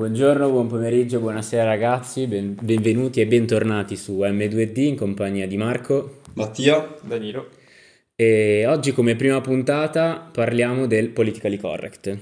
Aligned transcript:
Buongiorno, 0.00 0.48
buon 0.48 0.66
pomeriggio, 0.66 1.20
buonasera 1.20 1.62
ragazzi, 1.62 2.26
ben- 2.26 2.56
benvenuti 2.58 3.20
e 3.20 3.26
bentornati 3.26 3.96
su 3.96 4.14
M2D 4.20 4.78
in 4.78 4.96
compagnia 4.96 5.46
di 5.46 5.58
Marco 5.58 6.22
Mattia, 6.36 6.96
Danilo. 7.02 7.50
e 8.14 8.64
oggi 8.66 8.92
come 8.92 9.14
prima 9.14 9.42
puntata 9.42 10.20
parliamo 10.32 10.86
del 10.86 11.10
politically 11.10 11.58
correct. 11.58 12.18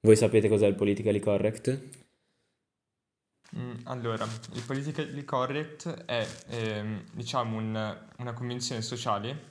Voi 0.00 0.16
sapete 0.16 0.48
cos'è 0.48 0.66
il 0.66 0.74
politically 0.74 1.20
correct? 1.20 1.88
Mm, 3.54 3.72
allora, 3.84 4.26
il 4.54 4.62
politically 4.66 5.24
correct 5.26 6.04
è, 6.06 6.26
ehm, 6.48 7.02
diciamo, 7.12 7.58
un- 7.58 7.98
una 8.16 8.32
convenzione 8.32 8.80
sociale 8.80 9.50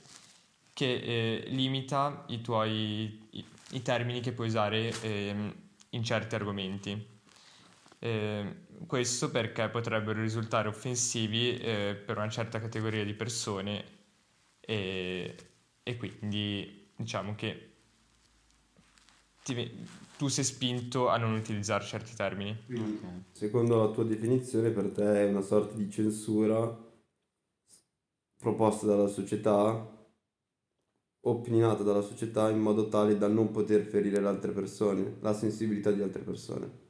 che 0.72 0.92
eh, 0.92 1.44
limita 1.50 2.24
i 2.30 2.40
tuoi 2.40 3.28
i, 3.30 3.44
i 3.74 3.82
termini 3.82 4.18
che 4.18 4.32
puoi 4.32 4.48
usare 4.48 4.92
ehm, 5.02 5.54
in 5.90 6.02
certi 6.02 6.34
argomenti. 6.34 7.11
Ehm, 8.04 8.86
questo 8.86 9.30
perché 9.30 9.68
potrebbero 9.68 10.20
risultare 10.20 10.66
offensivi 10.66 11.56
eh, 11.56 11.94
per 11.94 12.16
una 12.16 12.28
certa 12.28 12.58
categoria 12.58 13.04
di 13.04 13.14
persone 13.14 13.84
e, 14.58 15.36
e 15.84 15.96
quindi 15.96 16.90
diciamo 16.96 17.36
che 17.36 17.70
ti 19.44 19.90
tu 20.16 20.26
sei 20.26 20.44
spinto 20.44 21.08
a 21.08 21.16
non 21.16 21.32
utilizzare 21.34 21.84
certi 21.84 22.14
termini. 22.14 22.56
secondo 23.32 23.78
la 23.78 23.92
tua 23.92 24.04
definizione, 24.04 24.70
per 24.70 24.90
te 24.90 25.22
è 25.22 25.28
una 25.28 25.40
sorta 25.40 25.74
di 25.76 25.88
censura 25.90 26.90
proposta 28.36 28.86
dalla 28.86 29.08
società, 29.08 30.08
opinionata 31.20 31.84
dalla 31.84 32.02
società 32.02 32.50
in 32.50 32.58
modo 32.58 32.88
tale 32.88 33.16
da 33.16 33.28
non 33.28 33.52
poter 33.52 33.82
ferire 33.82 34.20
le 34.20 34.28
altre 34.28 34.50
persone, 34.50 35.18
la 35.20 35.34
sensibilità 35.34 35.92
di 35.92 36.02
altre 36.02 36.22
persone. 36.22 36.81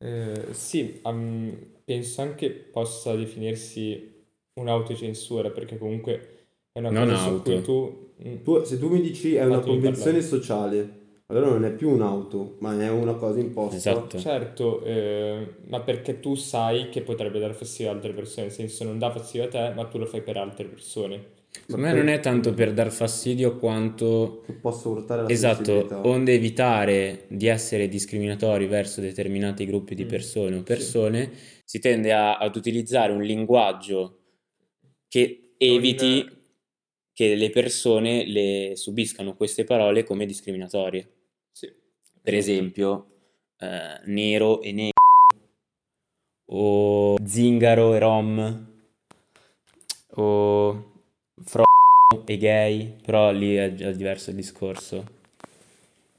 Eh, 0.00 0.54
sì, 0.54 1.00
am- 1.02 1.80
penso 1.84 2.20
anche 2.22 2.50
possa 2.50 3.14
definirsi 3.16 4.26
un'autocensura, 4.54 5.50
perché 5.50 5.76
comunque 5.78 6.56
è 6.72 6.78
una 6.78 6.92
Non 6.92 7.08
cosa 7.08 7.16
su 7.16 7.30
auto. 7.30 7.42
cui 7.42 7.62
tu... 7.62 8.14
mm, 8.22 8.36
Tu- 8.44 8.62
se 8.64 8.78
tu 8.78 8.88
mi 8.88 9.00
dici 9.00 9.34
è 9.34 9.44
una 9.44 9.60
convenzione 9.60 10.20
sociale, 10.22 11.22
allora 11.26 11.50
non 11.50 11.64
è 11.64 11.72
più 11.72 11.90
un'auto, 11.90 12.56
ma 12.60 12.78
è 12.80 12.88
una 12.90 13.14
cosa 13.14 13.40
imposta. 13.40 13.76
Esatto. 13.90 14.18
Certo, 14.18 14.82
eh, 14.84 15.56
ma 15.66 15.80
perché 15.82 16.20
tu 16.20 16.34
sai 16.34 16.88
che 16.90 17.02
potrebbe 17.02 17.38
dar 17.38 17.52
fastidio 17.54 17.90
ad 17.90 17.96
altre 17.98 18.12
persone, 18.14 18.46
nel 18.46 18.54
senso 18.54 18.84
non 18.84 18.98
dà 18.98 19.10
fastidio 19.10 19.46
a 19.46 19.48
te, 19.48 19.72
ma 19.74 19.86
tu 19.86 19.98
lo 19.98 20.06
fai 20.06 20.22
per 20.22 20.36
altre 20.38 20.64
persone. 20.66 21.36
Secondo 21.50 21.86
me 21.86 21.92
non 21.92 22.08
è 22.08 22.20
tanto 22.20 22.52
per 22.54 22.72
dar 22.72 22.90
fastidio 22.90 23.58
quanto 23.58 24.42
Che 24.46 24.52
possa 24.54 24.88
urtare 24.88 25.22
la 25.22 25.28
Esatto, 25.28 25.88
onde 26.06 26.32
evitare 26.34 27.24
di 27.28 27.46
essere 27.46 27.88
discriminatori 27.88 28.66
verso 28.66 29.00
determinati 29.00 29.64
gruppi 29.66 29.94
di 29.94 30.04
Mm, 30.04 30.08
persone 30.08 30.54
o 30.54 30.58
sì. 30.58 30.64
persone, 30.64 31.30
si 31.64 31.78
tende 31.78 32.12
a- 32.12 32.36
ad 32.36 32.54
utilizzare 32.56 33.12
un 33.12 33.22
linguaggio 33.22 34.18
che 35.08 35.54
eviti 35.58 36.22
Non- 36.24 36.36
che 37.12 37.34
le 37.34 37.50
persone 37.50 38.24
le 38.26 38.72
subiscano 38.76 39.34
queste 39.34 39.64
parole 39.64 40.04
come 40.04 40.24
discriminatorie. 40.26 41.08
Sì. 41.50 41.70
Per 42.22 42.34
esempio, 42.34 43.06
eh, 43.58 44.00
nero 44.04 44.60
e 44.62 44.72
negro, 44.72 44.92
o 46.50 47.16
zingaro 47.24 47.94
e 47.94 47.98
rom, 47.98 48.66
o 50.10 50.92
fro 51.44 51.64
e 52.24 52.36
gay, 52.36 52.94
però 53.04 53.30
lì 53.30 53.56
è 53.56 53.74
già 53.74 53.90
diverso 53.92 54.30
il 54.30 54.36
discorso. 54.36 55.16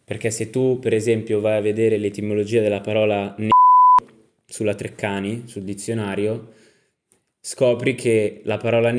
Perché 0.06 0.32
se 0.32 0.50
tu, 0.50 0.80
per 0.80 0.94
esempio, 0.94 1.40
vai 1.40 1.58
a 1.58 1.62
vedere 1.62 1.98
l'etimologia 1.98 2.62
della 2.62 2.82
parola 2.82 3.34
negro 3.38 3.50
sulla 4.46 4.74
Treccani, 4.74 5.44
sul 5.46 5.64
dizionario, 5.64 6.54
scopri 7.40 7.96
che 7.96 8.42
la 8.44 8.58
parola 8.58 8.92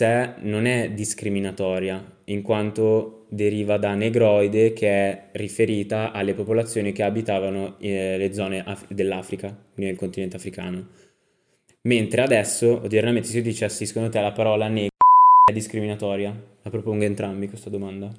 sé 0.00 0.34
non 0.40 0.66
è 0.66 0.90
discriminatoria, 0.90 2.16
in 2.26 2.42
quanto 2.42 3.26
deriva 3.28 3.78
da 3.78 3.94
negroide, 3.94 4.72
che 4.72 4.88
è 4.88 5.28
riferita 5.32 6.12
alle 6.12 6.34
popolazioni 6.34 6.92
che 6.92 7.02
abitavano 7.02 7.78
eh, 7.80 8.16
le 8.16 8.32
zone 8.32 8.62
af- 8.64 8.92
dell'Africa, 8.92 9.48
quindi 9.48 9.90
nel 9.90 9.96
continente 9.96 10.36
africano. 10.36 10.88
Mentre 11.82 12.22
adesso, 12.22 12.80
odieramente, 12.82 13.28
se 13.28 13.38
io 13.38 13.42
dicessi 13.42 13.86
secondo 13.86 14.08
te 14.08 14.20
la 14.20 14.32
parola 14.32 14.68
negro 14.68 14.97
è 15.48 15.52
discriminatoria? 15.52 16.30
La 16.62 16.70
propongo 16.70 17.04
entrambi 17.04 17.48
questa 17.48 17.70
domanda. 17.70 18.12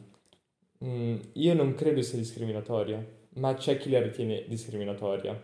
Mm, 0.83 1.17
io 1.33 1.53
non 1.53 1.75
credo 1.75 2.01
sia 2.01 2.17
discriminatoria, 2.17 3.05
ma 3.35 3.53
c'è 3.53 3.77
chi 3.77 3.91
la 3.91 4.01
ritiene 4.01 4.45
discriminatoria. 4.47 5.39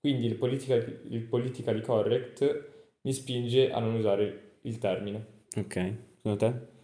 Quindi 0.00 0.26
il 0.26 0.36
politica, 0.36 0.76
il 0.76 1.22
politically 1.22 1.82
correct 1.82 2.68
mi 3.02 3.12
spinge 3.12 3.70
a 3.70 3.80
non 3.80 3.94
usare 3.94 4.58
il 4.62 4.78
termine. 4.78 5.44
Ok, 5.56 5.94
secondo 6.16 6.36
te? 6.38 6.78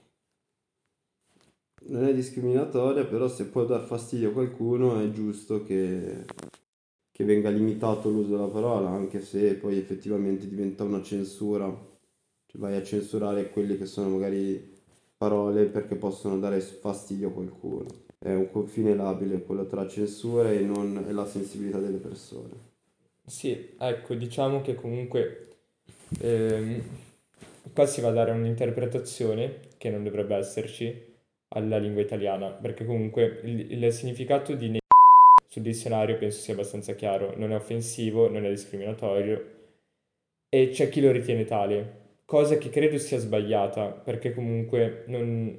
Non 1.89 2.05
è 2.05 2.13
discriminatoria, 2.13 3.07
però 3.07 3.29
se 3.29 3.47
può 3.47 3.65
dar 3.65 3.85
fastidio 3.85 4.31
a 4.31 4.33
qualcuno 4.33 5.01
è 5.01 5.11
giusto 5.13 5.63
che, 5.63 6.25
che 7.11 7.25
venga 7.25 7.49
limitato 7.49 8.11
l'uso 8.11 8.33
della 8.33 8.49
parola, 8.49 8.91
anche 8.91 9.23
se 9.23 9.55
poi 9.55 9.79
effettivamente 9.79 10.47
diventa 10.47 10.85
una 10.85 11.01
censura. 11.03 11.95
Vai 12.59 12.77
a 12.77 12.83
censurare 12.83 13.51
quelle 13.51 13.77
che 13.77 13.87
sono 13.87 14.09
magari 14.09 14.75
parole 15.17 15.65
perché 15.65 15.95
possono 15.95 16.39
dare 16.39 16.61
fastidio 16.61 17.29
a 17.29 17.33
qualcuno. 17.33 17.87
È 18.19 18.33
un 18.33 18.51
confine 18.51 18.95
labile 18.95 19.43
quello 19.43 19.67
tra 19.67 19.87
censura 19.87 20.51
e, 20.51 20.61
non, 20.61 21.05
e 21.07 21.13
la 21.13 21.27
sensibilità 21.27 21.79
delle 21.79 21.99
persone. 21.99 22.75
Sì, 23.27 23.75
ecco, 23.79 24.15
diciamo 24.15 24.63
che 24.63 24.75
comunque 24.75 25.49
ehm, 26.21 26.83
qua 27.73 27.87
si 27.87 28.01
va 28.01 28.09
a 28.09 28.13
dare 28.13 28.31
un'interpretazione 28.33 29.61
che 29.77 29.91
non 29.91 30.03
dovrebbe 30.05 30.37
esserci 30.37 31.15
alla 31.49 31.79
lingua 31.79 32.03
italiana, 32.03 32.49
perché 32.51 32.85
comunque 32.85 33.41
il, 33.45 33.73
il 33.73 33.93
significato 33.93 34.55
di 34.55 34.71
ne- 34.71 34.79
sul 35.49 35.63
dizionario 35.63 36.19
penso 36.19 36.41
sia 36.41 36.55
abbastanza 36.55 36.95
chiaro, 36.95 37.35
non 37.37 37.53
è 37.53 37.57
offensivo, 37.57 38.29
non 38.29 38.45
è 38.45 38.49
discriminatorio 38.49 39.55
e 40.49 40.71
c'è 40.71 40.89
chi 40.89 41.01
lo 41.01 41.11
ritiene 41.11 41.45
tale, 41.45 42.06
cosa 42.27 42.59
che 42.59 42.69
credo 42.69 42.99
sia 42.99 43.19
sbagliata, 43.19 43.87
perché 43.87 44.35
comunque 44.35 45.05
non, 45.07 45.57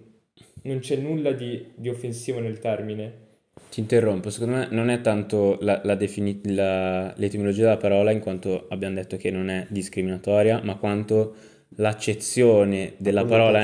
non 0.64 0.80
c'è 0.80 0.98
nulla 0.98 1.32
di, 1.32 1.72
di 1.74 1.90
offensivo 1.90 2.40
nel 2.40 2.60
termine. 2.60 3.26
Ti 3.72 3.80
interrompo, 3.80 4.30
secondo 4.30 4.58
me 4.58 4.68
non 4.70 4.90
è 4.90 5.02
tanto 5.02 5.58
la, 5.62 5.82
la 5.84 5.96
defini- 5.96 6.42
la- 6.44 7.12
l'etimologia 7.18 7.64
della 7.64 7.78
parola, 7.78 8.12
in 8.12 8.20
quanto 8.20 8.68
abbiamo 8.70 8.96
detto 8.96 9.18
che 9.18 9.32
non 9.32 9.50
è 9.50 9.66
discriminatoria, 9.70 10.62
ma 10.64 10.76
quanto 10.76 11.34
l'accezione 11.78 12.94
della 12.98 13.26
parola 13.26 13.64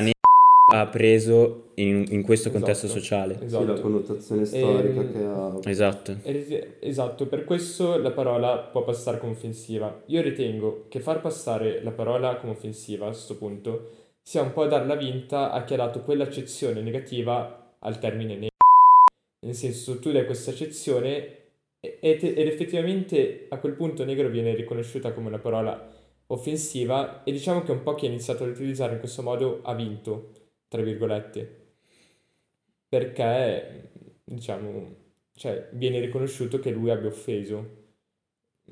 ha 0.75 0.87
preso 0.87 1.71
in, 1.75 2.03
in 2.09 2.23
questo 2.23 2.49
contesto 2.49 2.87
Esatto. 2.87 2.99
sociale. 2.99 3.33
Sì, 3.35 3.39
la 3.41 3.45
Esatto. 3.45 3.81
connotazione 3.81 4.43
storica 4.45 5.01
Ehm, 5.01 5.11
che 5.11 5.23
ha... 5.23 5.59
Esatto. 5.69 6.15
Es- 6.23 6.67
Esatto, 6.79 7.27
per 7.27 7.43
questo 7.45 7.97
la 7.97 8.09
parola 8.11 8.57
può 8.57 8.83
passare 8.83 9.19
come 9.19 9.33
offensiva. 9.33 10.01
Io 10.07 10.21
ritengo 10.23 10.85
che 10.89 10.99
far 10.99 11.21
passare 11.21 11.83
la 11.83 11.91
parola 11.91 12.37
come 12.37 12.53
offensiva 12.53 13.05
a 13.05 13.09
questo 13.09 13.37
punto 13.37 13.89
sia 14.23 14.41
un 14.41 14.51
po' 14.51 14.65
dar 14.65 14.87
la 14.87 14.95
vinta 14.95 15.51
a 15.51 15.63
chi 15.63 15.73
ha 15.75 15.77
dato 15.77 16.01
quell'accezione 16.01 16.81
negativa 16.81 17.75
al 17.79 17.99
termine 17.99 18.33
negro. 18.33 18.47
Nel 19.45 19.53
senso, 19.55 19.99
tu 19.99 20.11
dai 20.11 20.25
questa 20.25 20.49
accezione 20.51 21.37
e- 21.81 21.97
ed, 22.01 22.23
ed 22.23 22.47
effettivamente 22.47 23.45
a 23.49 23.59
quel 23.59 23.73
punto 23.73 24.03
negro 24.05 24.27
viene 24.29 24.55
riconosciuta 24.55 25.11
come 25.13 25.27
una 25.27 25.39
parola 25.39 25.87
offensiva 26.27 27.23
e 27.23 27.31
diciamo 27.31 27.61
che 27.61 27.71
un 27.71 27.83
po' 27.83 27.93
chi 27.93 28.05
ha 28.05 28.09
iniziato 28.09 28.43
ad 28.43 28.49
utilizzare 28.49 28.93
in 28.93 28.99
questo 28.99 29.21
modo 29.21 29.59
ha 29.63 29.73
vinto, 29.75 30.29
tra 30.73 30.81
virgolette 30.81 31.39
perché 32.87 33.91
diciamo 34.23 34.95
cioè, 35.35 35.69
viene 35.73 35.99
riconosciuto 35.99 36.59
che 36.59 36.71
lui 36.71 36.89
abbia 36.89 37.09
offeso 37.09 37.81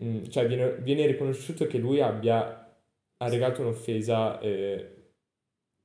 Mm, 0.01 0.23
cioè 0.29 0.47
viene, 0.47 0.77
viene 0.77 1.05
riconosciuto 1.05 1.67
che 1.67 1.77
lui 1.77 1.99
abbia 2.01 2.65
arregato 3.17 3.59
un'offesa 3.61 4.39
eh, 4.39 4.95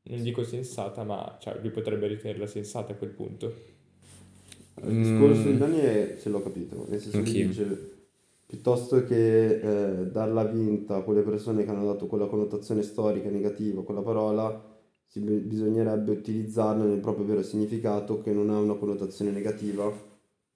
non 0.02 0.22
dico 0.22 0.44
sensata 0.44 1.02
ma 1.02 1.36
cioè, 1.40 1.58
lui 1.60 1.70
potrebbe 1.70 2.06
ritenerla 2.06 2.46
sensata 2.46 2.92
a 2.92 2.96
quel 2.96 3.10
punto 3.10 3.52
Il 4.84 4.96
discorso 4.96 5.48
Mm. 5.48 5.52
di 5.52 5.56
Dani 5.58 5.78
è, 5.80 6.14
se 6.18 6.28
l'ho 6.28 6.42
capito, 6.42 6.86
nel 6.88 7.00
senso 7.00 7.22
che 7.22 7.32
Anch'io. 7.32 7.46
dice 7.46 7.94
piuttosto 8.46 9.04
che 9.04 10.00
eh, 10.00 10.06
darla 10.06 10.44
vinta 10.44 10.96
a 10.96 11.02
quelle 11.02 11.22
persone 11.22 11.64
che 11.64 11.70
hanno 11.70 11.86
dato 11.86 12.06
quella 12.06 12.26
connotazione 12.26 12.82
storica 12.82 13.28
negativa 13.28 13.80
a 13.80 13.84
quella 13.84 14.02
parola, 14.02 14.75
si- 15.06 15.20
bisognerebbe 15.20 16.10
utilizzarla 16.12 16.84
nel 16.84 16.98
proprio 17.00 17.24
vero 17.26 17.42
significato 17.42 18.20
che 18.20 18.32
non 18.32 18.50
ha 18.50 18.58
una 18.58 18.74
connotazione 18.74 19.30
negativa, 19.30 19.90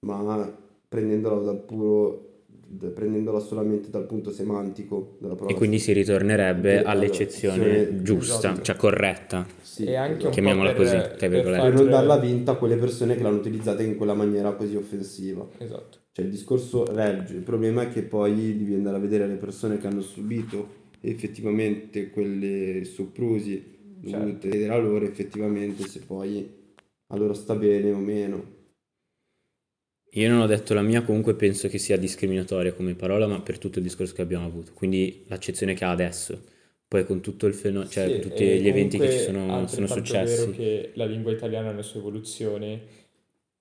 ma 0.05 0.57
prendendola 0.87 1.41
dal 1.41 1.63
puro 1.63 2.27
d- 2.67 2.87
prendendola 2.89 3.39
solamente 3.39 3.89
dal 3.89 4.05
punto 4.05 4.31
semantico 4.31 5.15
della 5.19 5.35
parola. 5.35 5.51
E 5.53 5.57
quindi 5.57 5.79
si 5.79 5.93
ritornerebbe 5.93 6.83
all'eccezione 6.83 8.01
giusta, 8.01 8.49
esatto. 8.49 8.61
cioè 8.63 8.75
corretta. 8.75 9.45
Sì, 9.61 9.85
E 9.85 9.95
anche 9.95 10.13
un 10.13 10.19
po' 10.23 10.29
Chiamiamola 10.29 10.69
per- 10.73 10.77
così, 10.77 10.95
tra 10.97 11.07
per 11.17 11.29
virgolette. 11.29 11.61
per 11.69 11.73
non 11.73 11.89
darla 11.89 12.17
vinta 12.17 12.51
a 12.51 12.55
quelle 12.55 12.75
persone 12.75 13.15
che 13.15 13.23
l'hanno 13.23 13.37
utilizzata 13.37 13.81
in 13.83 13.95
quella 13.95 14.13
maniera 14.13 14.51
così 14.53 14.75
offensiva. 14.75 15.47
Esatto. 15.57 15.99
Cioè 16.11 16.25
il 16.25 16.31
discorso 16.31 16.85
regge, 16.93 17.35
il 17.35 17.41
problema 17.41 17.83
è 17.83 17.89
che 17.89 18.01
poi 18.01 18.57
devi 18.57 18.73
andare 18.73 18.97
a 18.97 18.99
vedere 18.99 19.27
le 19.27 19.35
persone 19.35 19.77
che 19.77 19.87
hanno 19.87 20.01
subito 20.01 20.79
effettivamente 20.99 22.09
quelle 22.09 22.83
soprusi 22.83 23.79
Certo. 24.09 24.47
da 24.47 24.77
loro 24.77 25.05
effettivamente 25.05 25.87
se 25.87 25.99
poi 25.99 26.49
a 27.07 27.17
loro 27.17 27.33
sta 27.33 27.55
bene 27.55 27.91
o 27.91 27.97
meno. 27.97 28.59
Io 30.13 30.29
non 30.29 30.41
ho 30.41 30.45
detto 30.45 30.73
la 30.73 30.81
mia, 30.81 31.03
comunque 31.03 31.35
penso 31.35 31.69
che 31.69 31.77
sia 31.77 31.97
discriminatoria 31.97 32.73
come 32.73 32.95
parola, 32.95 33.27
ma 33.27 33.39
per 33.39 33.57
tutto 33.57 33.77
il 33.77 33.85
discorso 33.85 34.13
che 34.13 34.21
abbiamo 34.21 34.45
avuto. 34.45 34.71
Quindi 34.73 35.23
l'accezione 35.27 35.73
che 35.73 35.85
ha 35.85 35.91
adesso, 35.91 36.41
poi 36.85 37.05
con 37.05 37.21
tutto 37.21 37.47
il 37.47 37.53
fenomeno, 37.53 37.89
cioè 37.89 38.07
Sì, 38.07 38.11
con 38.11 38.21
tutti 38.21 38.59
gli 38.59 38.67
eventi 38.67 38.97
che 38.97 39.11
ci 39.11 39.19
sono, 39.19 39.67
sono 39.67 39.87
successi. 39.87 40.33
È 40.33 40.45
vero 40.45 40.51
che 40.51 40.91
la 40.95 41.05
lingua 41.05 41.31
italiana 41.31 41.69
ha 41.69 41.71
una 41.71 41.81
sua 41.81 42.01
evoluzione 42.01 42.81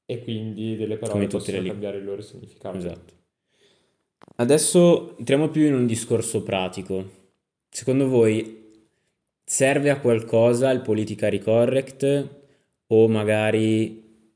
e 0.04 0.24
quindi 0.24 0.74
delle 0.74 0.96
parole 0.96 1.28
possono 1.28 1.62
cambiare 1.62 1.98
il 1.98 2.04
loro 2.04 2.20
significato. 2.20 2.76
Esatto. 2.78 3.14
Adesso 4.36 5.16
entriamo 5.18 5.50
più 5.50 5.66
in 5.66 5.74
un 5.74 5.86
discorso 5.86 6.42
pratico. 6.42 7.18
Secondo 7.68 8.08
voi 8.08 8.59
serve 9.50 9.90
a 9.90 9.98
qualcosa 9.98 10.70
il 10.70 10.80
politically 10.80 11.40
correct 11.40 12.28
o 12.86 13.08
magari 13.08 14.28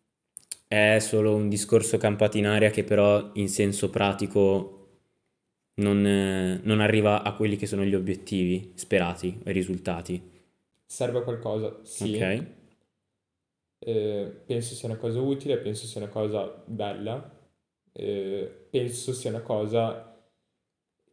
è 0.66 0.98
solo 0.98 1.36
un 1.36 1.48
discorso 1.48 1.98
campata 1.98 2.36
in 2.36 2.48
aria 2.48 2.70
che 2.70 2.82
però 2.82 3.30
in 3.34 3.48
senso 3.48 3.90
pratico 3.90 4.88
non, 5.74 6.60
non 6.60 6.80
arriva 6.80 7.22
a 7.22 7.32
quelli 7.36 7.54
che 7.54 7.66
sono 7.66 7.84
gli 7.84 7.94
obiettivi 7.94 8.72
sperati, 8.74 9.40
i 9.44 9.52
risultati? 9.52 10.20
Serve 10.84 11.18
a 11.18 11.22
qualcosa? 11.22 11.78
Sì. 11.84 12.16
Ok? 12.16 12.46
Eh, 13.78 14.42
penso 14.44 14.74
sia 14.74 14.88
una 14.88 14.98
cosa 14.98 15.20
utile, 15.20 15.58
penso 15.58 15.86
sia 15.86 16.00
una 16.00 16.10
cosa 16.10 16.60
bella, 16.66 17.38
eh, 17.92 18.66
penso 18.68 19.12
sia 19.12 19.30
una 19.30 19.42
cosa 19.42 20.12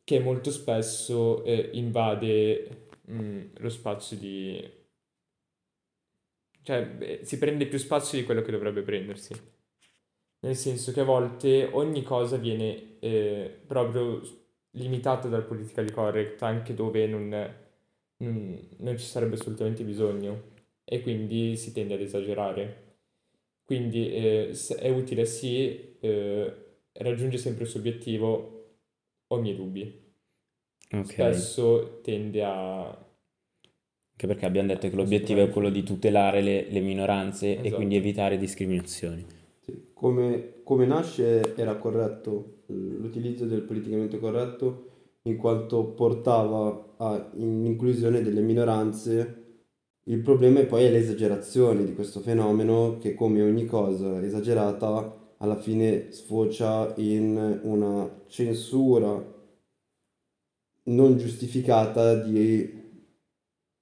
che 0.03 0.19
molto 0.19 0.50
spesso 0.50 1.44
eh, 1.44 1.69
invade 1.74 2.81
mm, 3.12 3.42
lo 3.58 3.69
spazio 3.69 4.18
di... 4.18 4.62
cioè 6.63 6.86
beh, 6.88 7.19
si 7.24 7.38
prende 7.38 7.68
più 7.68 7.78
spazio 7.78 8.18
di 8.18 8.25
quello 8.25 8.42
che 8.42 8.52
dovrebbe 8.52 8.81
prendersi. 8.81 9.34
Nel 10.44 10.56
senso 10.56 10.92
che 10.92 11.02
a 11.02 11.04
volte 11.04 11.69
ogni 11.72 12.04
cosa 12.04 12.38
viene 12.38 13.00
eh, 13.00 13.62
proprio 13.68 14.22
limitata 14.72 15.28
dal 15.28 15.46
politically 15.46 15.92
correct, 15.92 16.42
anche 16.42 16.74
dove 16.74 17.06
non, 17.08 17.30
non, 18.18 18.68
non 18.78 18.98
ci 18.98 19.06
sarebbe 19.06 19.36
assolutamente 19.36 19.84
bisogno 19.84 20.50
e 20.84 21.02
quindi 21.02 21.56
si 21.58 21.72
tende 21.74 21.94
ad 21.94 22.02
esagerare. 22.02 22.90
Quindi 23.63 24.12
eh, 24.13 24.52
è 24.78 24.90
utile 24.90 25.25
sì, 25.25 25.98
eh, 26.00 26.54
raggiunge 26.94 27.38
sempre 27.38 27.63
il 27.63 27.69
suo 27.69 27.80
obiettivo, 27.80 28.80
ho 29.28 29.38
i 29.38 29.42
miei 29.42 29.56
dubbi. 29.56 30.00
Ok. 30.91 31.05
Spesso 31.11 31.99
tende 32.01 32.43
a... 32.43 32.85
Anche 32.88 34.27
perché 34.27 34.45
abbiamo 34.45 34.67
detto 34.67 34.89
che 34.89 34.95
l'obiettivo 34.95 35.41
è 35.41 35.49
quello 35.49 35.69
di 35.69 35.83
tutelare 35.83 36.41
le, 36.41 36.67
le 36.69 36.79
minoranze 36.79 37.47
e 37.47 37.59
Esatto. 37.59 37.75
quindi 37.75 37.95
evitare 37.95 38.38
discriminazioni. 38.38 39.25
Sì, 39.61 39.89
Come, 39.93 40.61
come 40.63 40.85
nasce 40.85 41.55
era 41.55 41.75
corretto 41.77 42.63
l'utilizzo 42.67 43.45
del 43.45 43.61
politicamente 43.61 44.19
corretto 44.19 44.89
in 45.23 45.38
quanto 45.38 45.85
portava 45.85 46.95
all'inclusione 46.97 48.21
delle 48.21 48.41
minoranze. 48.41 49.38
Il 50.05 50.21
problema 50.21 50.59
è 50.59 50.65
poi 50.65 50.89
l'esagerazione 50.89 51.83
di 51.83 51.93
questo 51.93 52.19
fenomeno 52.21 52.97
che 52.99 53.13
come 53.13 53.41
ogni 53.41 53.65
cosa 53.65 54.23
esagerata 54.23 55.35
alla 55.38 55.57
fine 55.57 56.11
sfocia 56.11 56.93
in 56.97 57.59
una 57.63 58.23
censura 58.27 59.39
non 60.83 61.18
giustificata 61.18 62.16
di 62.16 62.80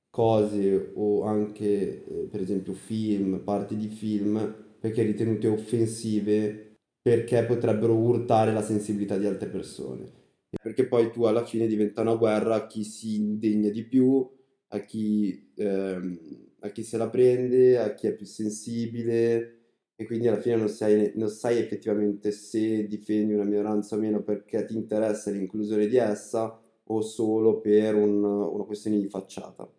cose 0.09 0.91
o 0.95 1.23
anche 1.23 2.03
eh, 2.03 2.27
per 2.29 2.41
esempio 2.41 2.73
film, 2.73 3.39
parti 3.43 3.75
di 3.75 3.87
film 3.87 4.67
perché 4.79 5.03
ritenute 5.03 5.47
offensive 5.47 6.77
perché 7.01 7.43
potrebbero 7.45 7.95
urtare 7.95 8.51
la 8.51 8.61
sensibilità 8.61 9.17
di 9.17 9.25
altre 9.25 9.49
persone. 9.49 10.17
Perché 10.61 10.87
poi 10.87 11.11
tu 11.11 11.23
alla 11.23 11.45
fine 11.45 11.67
diventa 11.67 12.01
una 12.01 12.15
guerra 12.15 12.55
a 12.55 12.67
chi 12.67 12.83
si 12.83 13.15
indegna 13.15 13.69
di 13.69 13.83
più, 13.83 14.27
a 14.69 14.79
chi, 14.79 15.51
ehm, 15.55 16.19
a 16.59 16.69
chi 16.69 16.83
se 16.83 16.97
la 16.97 17.09
prende, 17.09 17.77
a 17.77 17.93
chi 17.93 18.07
è 18.07 18.15
più 18.15 18.25
sensibile 18.25 19.57
e 19.95 20.05
quindi 20.05 20.27
alla 20.27 20.39
fine 20.39 20.55
non 20.55 20.69
sai, 20.69 21.11
non 21.15 21.29
sai 21.29 21.57
effettivamente 21.59 22.31
se 22.31 22.87
difendi 22.87 23.33
una 23.33 23.43
minoranza 23.43 23.95
o 23.95 23.99
meno 23.99 24.23
perché 24.23 24.65
ti 24.65 24.75
interessa 24.75 25.31
l'inclusione 25.31 25.87
di 25.87 25.97
essa 25.97 26.59
o 26.91 27.01
solo 27.01 27.59
per 27.59 27.95
un- 27.95 28.23
una 28.23 28.63
questione 28.63 28.97
di 28.99 29.07
facciata. 29.07 29.69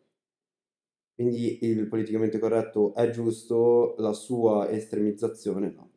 Quindi 1.14 1.58
il 1.64 1.86
politicamente 1.86 2.38
corretto 2.38 2.94
è 2.94 3.10
giusto, 3.10 3.94
la 3.98 4.12
sua 4.12 4.70
estremizzazione 4.70 5.70
no. 5.70 5.90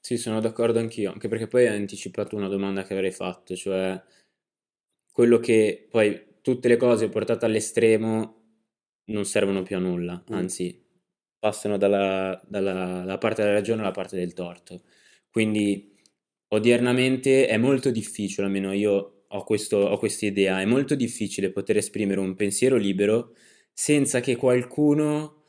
Sì, 0.00 0.16
sono 0.16 0.40
d'accordo 0.40 0.78
anch'io, 0.78 1.12
anche 1.12 1.28
perché 1.28 1.46
poi 1.46 1.66
hai 1.66 1.76
anticipato 1.76 2.34
una 2.34 2.48
domanda 2.48 2.82
che 2.82 2.94
avrei 2.94 3.12
fatto, 3.12 3.54
cioè 3.54 4.00
quello 5.12 5.38
che 5.38 5.86
poi 5.90 6.24
tutte 6.40 6.68
le 6.68 6.76
cose 6.76 7.08
portate 7.08 7.44
all'estremo 7.44 8.36
non 9.06 9.24
servono 9.24 9.62
più 9.62 9.76
a 9.76 9.80
nulla, 9.80 10.22
Mm. 10.30 10.34
anzi 10.34 10.84
passano 11.38 11.76
dalla, 11.76 12.40
dalla- 12.48 12.72
dalla 13.00 13.18
parte 13.18 13.42
della 13.42 13.54
ragione 13.54 13.82
alla 13.82 13.90
parte 13.90 14.16
del 14.16 14.32
torto. 14.32 14.82
Quindi 15.30 15.94
odiernamente 16.48 17.46
è 17.46 17.56
molto 17.58 17.90
difficile, 17.90 18.46
almeno 18.46 18.72
io 18.72 19.17
ho 19.28 19.44
questo, 19.44 19.76
ho 19.78 19.98
questa 19.98 20.26
idea, 20.26 20.60
è 20.60 20.64
molto 20.64 20.94
difficile 20.94 21.50
poter 21.50 21.76
esprimere 21.76 22.20
un 22.20 22.34
pensiero 22.34 22.76
libero 22.76 23.34
senza 23.72 24.20
che 24.20 24.36
qualcuno 24.36 25.42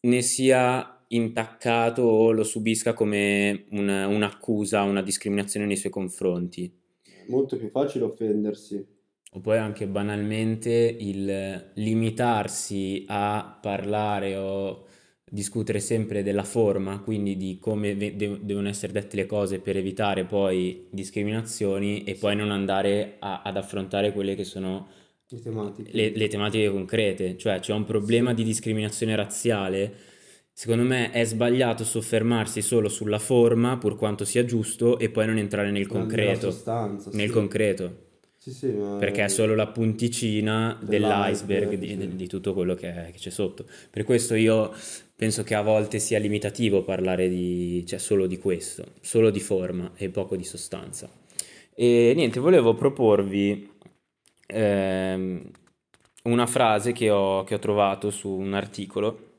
ne 0.00 0.22
sia 0.22 1.04
intaccato 1.08 2.02
o 2.02 2.32
lo 2.32 2.44
subisca 2.44 2.94
come 2.94 3.66
una- 3.70 4.06
un'accusa, 4.06 4.82
una 4.82 5.02
discriminazione 5.02 5.66
nei 5.66 5.76
suoi 5.76 5.92
confronti. 5.92 6.72
È 7.02 7.24
molto 7.28 7.56
più 7.56 7.68
facile 7.70 8.04
offendersi. 8.04 8.98
O 9.32 9.40
poi 9.40 9.58
anche 9.58 9.86
banalmente 9.86 10.70
il 10.70 11.72
limitarsi 11.74 13.04
a 13.06 13.58
parlare 13.60 14.34
o 14.36 14.86
discutere 15.30 15.80
sempre 15.80 16.22
della 16.22 16.42
forma, 16.44 17.00
quindi 17.00 17.36
di 17.36 17.58
come 17.60 17.96
de- 17.96 18.16
devono 18.42 18.68
essere 18.68 18.92
dette 18.92 19.16
le 19.16 19.26
cose 19.26 19.60
per 19.60 19.76
evitare 19.76 20.24
poi 20.24 20.86
discriminazioni 20.90 22.04
e 22.04 22.14
poi 22.16 22.36
non 22.36 22.50
andare 22.50 23.16
a- 23.20 23.42
ad 23.42 23.56
affrontare 23.56 24.12
quelle 24.12 24.34
che 24.34 24.44
sono 24.44 24.88
Le 25.32 25.40
tematiche. 25.40 25.90
le, 25.92 26.10
le 26.16 26.28
tematiche 26.28 26.68
concrete, 26.70 27.36
cioè 27.38 27.60
c'è 27.60 27.72
un 27.72 27.84
problema 27.84 28.34
di 28.34 28.42
discriminazione 28.42 29.14
razziale. 29.14 29.94
Secondo 30.52 30.82
me 30.82 31.10
è 31.10 31.24
sbagliato 31.24 31.84
soffermarsi 31.84 32.60
solo 32.60 32.88
sulla 32.88 33.18
forma, 33.20 33.78
pur 33.78 33.96
quanto 33.96 34.24
sia 34.24 34.44
giusto, 34.44 34.98
e 34.98 35.08
poi 35.10 35.26
non 35.26 35.38
entrare 35.38 35.70
nel 35.70 35.86
concreto. 35.86 36.50
sostanza, 36.50 37.10
Nel 37.12 37.28
sì. 37.28 37.32
concreto, 37.32 38.08
Sì, 38.36 38.50
sì, 38.52 38.66
ma- 38.72 38.96
perché 38.98 39.24
è 39.24 39.28
solo 39.28 39.54
la 39.54 39.68
punticina 39.68 40.78
dell'iceberg 40.82 41.68
Dell'iceberg, 41.70 41.74
di, 41.78 41.88
sì. 41.88 42.16
di- 42.16 42.26
tutto 42.26 42.52
quello 42.54 42.74
che, 42.74 42.92
che 43.12 43.18
c'è 43.18 43.30
sotto. 43.30 43.66
Per 43.90 44.04
questo 44.04 44.34
io 44.34 44.72
penso 45.20 45.42
che 45.42 45.54
a 45.54 45.60
volte 45.60 45.98
sia 45.98 46.18
limitativo 46.18 46.82
parlare 46.82 47.28
di, 47.28 47.84
cioè 47.86 47.98
solo 47.98 48.26
di 48.26 48.38
questo, 48.38 48.92
solo 49.02 49.28
di 49.28 49.38
forma 49.38 49.92
e 49.94 50.08
poco 50.08 50.34
di 50.34 50.44
sostanza. 50.44 51.10
E 51.74 52.14
niente, 52.16 52.40
volevo 52.40 52.72
proporvi 52.72 53.70
ehm, 54.46 55.50
una 56.22 56.46
frase 56.46 56.92
che 56.92 57.10
ho, 57.10 57.44
che 57.44 57.54
ho 57.54 57.58
trovato 57.58 58.08
su 58.08 58.30
un 58.30 58.54
articolo 58.54 59.32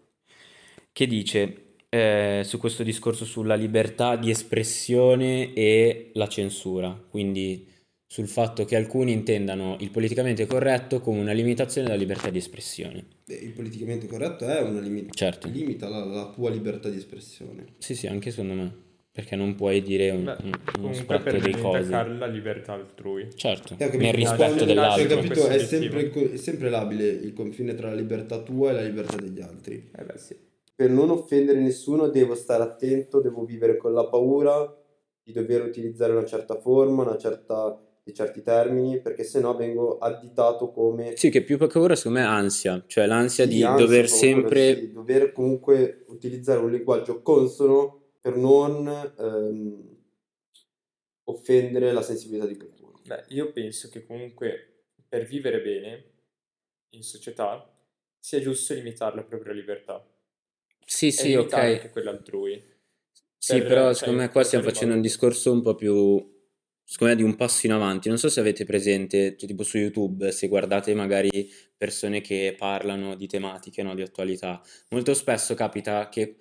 che 0.92 1.08
dice 1.08 1.78
eh, 1.90 2.44
su 2.46 2.60
questo 2.60 2.84
discorso 2.84 3.26
sulla 3.26 3.56
libertà 3.56 4.16
di 4.18 4.30
espressione 4.30 5.52
e 5.54 6.12
la 6.14 6.28
censura, 6.28 6.96
quindi 7.10 7.68
sul 8.06 8.28
fatto 8.28 8.66
che 8.66 8.76
alcuni 8.76 9.14
intendano 9.14 9.78
il 9.80 9.90
politicamente 9.90 10.46
corretto 10.46 11.02
come 11.02 11.22
una 11.22 11.32
limitazione 11.32 11.88
della 11.88 12.00
libertà 12.00 12.30
di 12.30 12.38
espressione. 12.38 13.21
Il 13.34 13.52
politicamente 13.54 14.08
corretto 14.08 14.46
è 14.46 14.62
una 14.62 14.80
limita, 14.80 15.14
Certo. 15.14 15.48
limita 15.48 15.88
la, 15.90 16.04
la 16.06 16.30
tua 16.34 16.50
libertà 16.50 16.90
di 16.90 16.98
espressione. 16.98 17.66
Sì, 17.78 17.96
sì, 17.96 18.08
anche 18.08 18.32
secondo 18.32 18.54
me, 18.54 18.74
perché 19.12 19.36
non 19.36 19.56
puoi 19.56 19.82
dire 19.82 20.10
un, 20.12 20.24
Beh, 20.24 20.82
un- 20.82 20.94
spratto 20.94 21.24
per 21.24 21.42
di 21.42 21.52
non 21.52 21.62
cose. 21.62 21.90
la 21.90 22.26
libertà 22.28 22.74
altrui. 22.74 23.28
Certo, 23.36 23.76
capito, 23.78 23.98
nel 24.04 24.12
ma 24.12 24.16
rispetto 24.16 24.66
dell'altro. 24.66 25.16
Capito, 25.16 25.48
è 25.48 25.60
sempre, 25.60 26.12
è 26.32 26.38
sempre 26.38 26.70
labile 26.70 27.08
il 27.08 27.34
confine 27.34 27.74
tra 27.76 27.90
la 27.90 27.96
libertà 27.96 28.40
tua 28.42 28.70
e 28.72 28.74
la 28.74 28.82
libertà 28.84 29.16
degli 29.18 29.42
altri. 29.42 29.90
Eh 29.96 30.04
beh 30.04 30.18
sì. 30.18 30.36
Per 30.76 30.90
non 30.90 31.10
offendere 31.12 31.60
nessuno 31.60 32.08
devo 32.08 32.34
stare 32.36 32.64
attento, 32.64 33.22
devo 33.22 33.44
vivere 33.46 33.78
con 33.78 33.94
la 33.94 34.06
paura 34.08 34.76
di 35.24 35.32
dover 35.32 35.62
utilizzare 35.64 36.12
una 36.14 36.26
certa 36.26 36.56
forma, 36.60 37.04
una 37.04 37.18
certa, 37.18 37.80
di 38.04 38.14
certi 38.14 38.42
termini, 38.42 39.00
perché 39.00 39.24
sennò 39.24 39.56
vengo 39.56 39.98
additato 40.00 40.72
come 40.72 41.16
Sì, 41.16 41.30
che 41.30 41.44
più 41.44 41.58
che 41.58 41.68
paura 41.68 41.96
secondo 41.96 42.20
me 42.20 42.26
è 42.26 42.28
ansia, 42.28 42.84
cioè 42.88 43.06
l'ansia 43.06 43.46
Sì, 43.46 43.52
di 43.52 43.62
ansia, 43.64 43.86
dover 43.86 44.08
sempre... 44.10 44.76
sì, 44.76 44.92
dover 44.92 45.32
comunque 45.32 46.04
utilizzare 46.08 46.60
un 46.60 46.72
linguaggio 46.72 47.22
consono 47.22 48.10
per 48.20 48.36
non 48.36 48.88
ehm, 48.88 49.98
offendere 51.26 51.92
la 51.92 52.02
sensibilità 52.02 52.46
di 52.48 52.58
qualcuno. 52.58 53.00
Beh, 53.06 53.26
io 53.30 53.52
penso 53.52 53.90
che 53.90 54.06
comunque 54.06 54.86
per 55.08 55.26
vivere 55.26 55.62
bene 55.62 56.06
in 56.90 57.04
società 57.04 57.68
sia 58.20 58.40
giusto 58.40 58.74
limitare 58.74 59.16
la 59.16 59.24
propria 59.24 59.54
libertà 59.54 60.06
Sì, 60.86 61.12
sì, 61.12 61.34
ok. 61.36 61.54
anche 61.54 61.90
quella 61.90 62.12
altrui. 62.12 62.62
Sì, 63.38 63.58
per- 63.58 63.68
però 63.68 63.86
cioè, 63.88 63.96
secondo 63.96 64.22
me 64.22 64.30
qua 64.30 64.44
stiamo 64.44 64.64
facendo 64.66 64.94
un 64.94 65.02
discorso 65.02 65.52
un 65.52 65.62
po' 65.62 65.74
più, 65.76 66.41
secondo 66.84 67.14
me, 67.14 67.20
di 67.20 67.26
un 67.26 67.36
passo 67.36 67.66
in 67.66 67.72
avanti. 67.74 68.10
Non 68.10 68.18
so 68.18 68.30
se 68.30 68.40
avete 68.40 68.66
presente, 68.66 69.36
cioè, 69.38 69.48
tipo 69.48 69.64
su 69.64 69.78
YouTube, 69.78 70.32
se 70.32 70.48
guardate 70.48 70.94
magari 70.94 71.50
persone 71.78 72.22
che 72.22 72.56
parlano 72.58 73.16
di 73.16 73.28
tematiche, 73.28 73.82
no, 73.84 73.96
di 73.96 74.02
attualità. 74.02 74.62
Molto 74.90 75.14
spesso 75.14 75.54
capita 75.56 76.10
che 76.10 76.36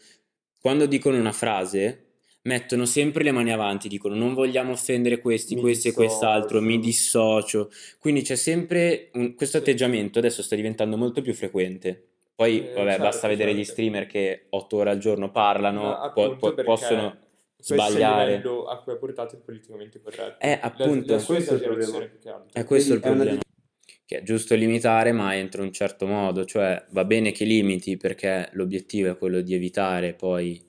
quando 0.61 0.87
dicono 0.87 1.17
una 1.19 1.33
frase 1.33 2.05
mettono 2.43 2.87
sempre 2.87 3.23
le 3.23 3.33
mani 3.33 3.53
avanti, 3.53 3.87
dicono 3.89 4.15
non 4.15 4.33
vogliamo 4.35 4.73
offendere 4.73 5.21
questi, 5.21 5.55
Mi 5.55 5.61
questi 5.61 5.89
e 5.89 5.93
quest'altro, 5.93 6.61
mi 6.61 6.79
dissocio. 6.81 7.69
dissocio. 7.69 7.97
Quindi 7.99 8.23
c'è 8.23 8.37
sempre 8.37 9.11
un- 9.15 9.35
questo 9.35 9.59
atteggiamento, 9.59 10.19
adesso 10.19 10.43
sta 10.43 10.57
diventando 10.57 10.97
molto 10.97 11.21
più 11.23 11.35
frequente. 11.35 12.05
Poi, 12.35 12.59
Eh, 12.71 12.73
vabbè, 12.73 12.97
basta 12.97 13.11
certo, 13.11 13.27
vedere 13.29 13.53
gli 13.53 13.57
certo. 13.59 13.73
streamer 13.73 14.07
che 14.07 14.47
otto 14.51 14.77
ore 14.79 14.89
al 14.91 14.99
giorno 14.99 15.31
parlano, 15.31 16.11
po- 16.15 16.37
po- 16.37 16.55
perché 16.55 16.71
possono 17.61 17.79
questo 17.79 17.97
è 17.97 17.99
il 17.99 18.05
sbagliare. 18.07 18.37
livello 18.37 18.65
a 18.67 18.83
cui 18.83 18.93
ha 18.93 18.97
portato 18.97 19.35
il 19.37 19.43
politicamente 19.43 20.01
corretto. 20.01 20.41
Eh, 20.41 20.57
La- 20.57 20.61
appunto. 20.61 21.13
la, 21.13 21.19
sua 21.19 21.35
Questo 21.37 21.53
è 21.53 21.57
il 21.57 21.63
problema. 21.63 21.97
altro. 21.99 22.49
È 22.53 22.65
questo 22.65 22.95
il 22.95 23.01
Quindi 23.01 23.19
è 23.19 23.23
una 23.23 23.39
problema. 23.39 23.41
Che 24.05 24.19
è 24.19 24.23
giusto 24.23 24.55
limitare, 24.57 25.13
ma 25.13 25.37
entro 25.37 25.63
un 25.63 25.73
certo 25.73 26.07
modo. 26.07 26.45
Cioè, 26.45 26.85
va 26.91 27.05
bene 27.05 27.31
che 27.33 27.45
limiti 27.45 27.97
perché 27.97 28.49
l'obiettivo 28.55 29.11
è 29.11 29.17
quello 29.17 29.41
di 29.41 29.55
evitare 29.55 30.15
poi 30.15 30.61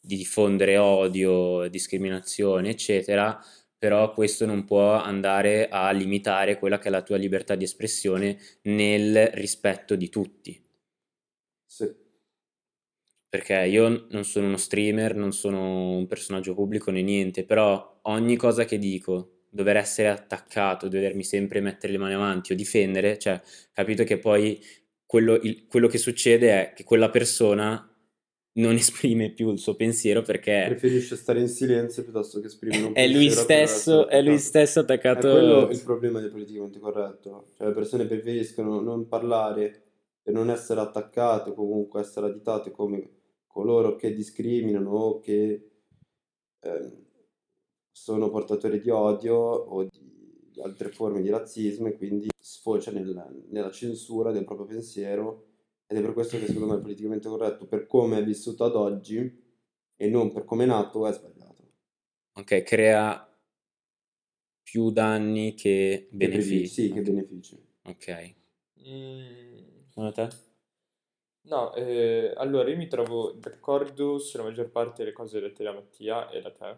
di 0.00 0.16
diffondere 0.16 0.76
odio, 0.76 1.68
discriminazione, 1.68 2.70
eccetera. 2.70 3.40
Però 3.78 4.12
questo 4.12 4.44
non 4.44 4.64
può 4.64 4.94
andare 4.94 5.68
a 5.68 5.90
limitare 5.92 6.58
quella 6.58 6.78
che 6.78 6.88
è 6.88 6.90
la 6.90 7.02
tua 7.02 7.16
libertà 7.16 7.54
di 7.54 7.62
espressione 7.62 8.36
nel 8.62 9.28
rispetto 9.28 9.94
di 9.94 10.08
tutti. 10.08 10.60
Sì. 11.64 11.86
Perché 13.28 13.54
io 13.66 14.06
non 14.10 14.24
sono 14.24 14.46
uno 14.46 14.56
streamer, 14.56 15.14
non 15.14 15.32
sono 15.32 15.96
un 15.96 16.06
personaggio 16.06 16.54
pubblico 16.54 16.90
né 16.90 17.02
niente, 17.02 17.44
però 17.44 17.98
ogni 18.02 18.36
cosa 18.36 18.64
che 18.64 18.78
dico, 18.78 19.40
dover 19.50 19.76
essere 19.76 20.08
attaccato, 20.08 20.88
dovermi 20.88 21.22
sempre 21.24 21.60
mettere 21.60 21.92
le 21.92 21.98
mani 21.98 22.14
avanti 22.14 22.52
o 22.52 22.56
difendere, 22.56 23.18
cioè, 23.18 23.40
capito 23.72 24.04
che 24.04 24.18
poi 24.18 24.58
quello, 25.04 25.34
il- 25.34 25.66
quello 25.66 25.88
che 25.88 25.98
succede 25.98 26.50
è 26.70 26.72
che 26.74 26.84
quella 26.84 27.10
persona 27.10 27.82
non 28.54 28.74
esprime 28.76 29.30
più 29.32 29.50
il 29.52 29.58
suo 29.58 29.74
pensiero 29.76 30.22
perché 30.22 30.64
Preferisce 30.68 31.14
stare 31.16 31.40
in 31.40 31.48
silenzio 31.48 32.02
piuttosto 32.04 32.40
che 32.40 32.46
esprimere 32.46 32.84
un 32.84 32.92
è 32.94 33.06
lui 33.06 33.30
stesso, 33.30 34.08
è 34.08 34.20
lui 34.22 34.34
attaccato. 34.34 34.38
stesso 34.38 34.78
È 34.80 34.82
attaccato. 34.82 35.30
quello 35.30 35.68
il 35.68 35.82
problema 35.82 36.20
del 36.20 36.30
politicamente 36.30 36.78
corretto. 36.78 37.48
Cioè 37.56 37.66
le 37.68 37.72
persone 37.74 38.06
preferiscono 38.06 38.80
non 38.80 39.06
parlare 39.06 39.82
per 40.22 40.34
non 40.34 40.50
essere 40.50 40.80
attaccate 40.80 41.50
o 41.50 41.54
comunque 41.54 42.00
essere 42.00 42.26
additate 42.26 42.70
come 42.70 43.16
coloro 43.58 43.96
che 43.96 44.14
discriminano 44.14 44.90
o 44.90 45.18
che 45.20 45.70
ehm, 46.60 47.06
sono 47.90 48.30
portatori 48.30 48.80
di 48.80 48.90
odio 48.90 49.36
o 49.36 49.82
di 49.84 50.60
altre 50.62 50.90
forme 50.90 51.20
di 51.22 51.28
razzismo 51.28 51.88
e 51.88 51.96
quindi 51.96 52.28
sfocia 52.38 52.92
nel- 52.92 53.46
nella 53.50 53.70
censura 53.72 54.30
del 54.30 54.44
proprio 54.44 54.66
pensiero 54.66 55.46
ed 55.86 55.98
è 55.98 56.00
per 56.02 56.12
questo 56.12 56.38
che 56.38 56.46
secondo 56.46 56.68
me 56.68 56.74
il 56.74 56.82
politicamente 56.82 57.28
corretto 57.28 57.66
per 57.66 57.86
come 57.86 58.18
è 58.18 58.24
vissuto 58.24 58.64
ad 58.64 58.76
oggi 58.76 59.42
e 59.96 60.08
non 60.08 60.32
per 60.32 60.44
come 60.44 60.62
è 60.64 60.66
nato 60.66 61.06
è 61.06 61.12
sbagliato. 61.12 61.56
Ok, 62.34 62.62
crea 62.62 63.28
più 64.62 64.90
danni 64.90 65.54
che 65.54 66.08
benefici. 66.12 66.66
Sì, 66.66 66.92
che 66.92 67.02
benefici. 67.02 67.58
Ok. 67.84 68.34
Mm, 68.86 69.56
Secondo 69.88 70.12
te? 70.12 70.28
No, 71.48 71.74
eh, 71.74 72.32
allora 72.36 72.70
io 72.70 72.76
mi 72.76 72.86
trovo 72.86 73.32
d'accordo 73.32 74.18
sulla 74.18 74.44
maggior 74.44 74.70
parte 74.70 75.02
delle 75.02 75.14
cose 75.14 75.40
dette 75.40 75.64
da 75.64 75.72
Mattia 75.72 76.30
e 76.30 76.40
da 76.40 76.50
te. 76.52 76.76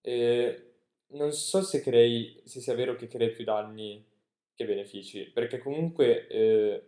E 0.00 0.72
non 1.08 1.32
so 1.32 1.62
se 1.62 1.80
crei, 1.80 2.40
se 2.44 2.60
sia 2.60 2.74
vero 2.74 2.96
che 2.96 3.06
crei 3.06 3.30
più 3.30 3.44
danni 3.44 4.04
che 4.54 4.64
benefici, 4.64 5.30
perché 5.30 5.58
comunque 5.58 6.26
eh, 6.28 6.86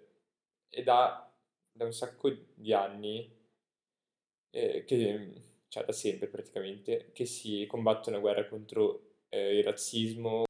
è 0.68 0.82
da, 0.82 1.30
da 1.70 1.84
un 1.84 1.92
sacco 1.92 2.30
di 2.54 2.72
anni, 2.72 3.30
eh, 4.50 4.84
che, 4.84 5.32
cioè 5.68 5.84
da 5.84 5.92
sempre 5.92 6.28
praticamente, 6.28 7.10
che 7.12 7.26
si 7.26 7.66
combatte 7.66 8.08
una 8.08 8.20
guerra 8.20 8.46
contro 8.48 9.02
eh, 9.28 9.58
il 9.58 9.64
razzismo, 9.64 10.44